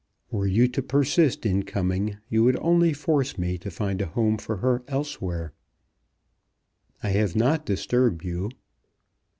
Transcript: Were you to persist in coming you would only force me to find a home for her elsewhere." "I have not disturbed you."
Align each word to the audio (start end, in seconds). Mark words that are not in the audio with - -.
Were 0.31 0.47
you 0.47 0.67
to 0.67 0.81
persist 0.81 1.45
in 1.45 1.61
coming 1.61 2.17
you 2.27 2.43
would 2.43 2.57
only 2.59 2.91
force 2.91 3.37
me 3.37 3.59
to 3.59 3.69
find 3.69 4.01
a 4.01 4.07
home 4.07 4.39
for 4.39 4.57
her 4.57 4.81
elsewhere." 4.87 5.53
"I 7.03 7.09
have 7.09 7.35
not 7.35 7.67
disturbed 7.67 8.25
you." 8.25 8.49